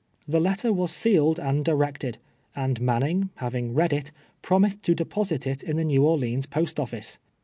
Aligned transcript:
Tlie 0.27 0.41
letter 0.41 0.71
v» 0.73 0.81
as 0.85 0.91
sealed 0.91 1.39
and 1.39 1.63
directed, 1.63 2.17
and 2.55 2.81
Manning, 2.81 3.29
having 3.35 3.75
read 3.75 3.93
it, 3.93 4.11
promised 4.41 4.81
to 4.81 4.95
deposit 4.95 5.45
it 5.45 5.61
in 5.61 5.77
the 5.77 5.85
Kew 5.85 6.03
Orleans 6.03 6.47
post 6.47 6.79
office. 6.79 7.19